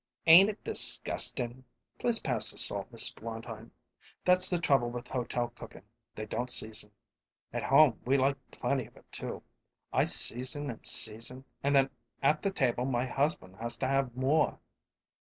Ain't 0.25 0.49
it 0.49 0.63
disgusting?" 0.63 1.63
"Please 1.99 2.17
pass 2.17 2.49
the 2.49 2.57
salt, 2.57 2.91
Mrs. 2.91 3.13
Blondheim. 3.13 3.71
That's 4.25 4.49
the 4.49 4.57
trouble 4.59 4.89
with 4.89 5.07
hotel 5.07 5.49
cooking 5.49 5.83
they 6.15 6.25
don't 6.25 6.49
season. 6.49 6.89
At 7.53 7.61
home 7.61 8.01
we 8.03 8.17
like 8.17 8.37
plenty 8.49 8.87
of 8.87 8.97
it, 8.97 9.05
too. 9.11 9.43
I 9.93 10.05
season 10.05 10.71
and 10.71 10.83
season, 10.87 11.45
and 11.61 11.75
then 11.75 11.91
at 12.23 12.41
the 12.41 12.49
table 12.49 12.85
my 12.85 13.05
husband 13.05 13.57
has 13.57 13.77
to 13.77 13.87
have 13.87 14.15
more." 14.17 14.57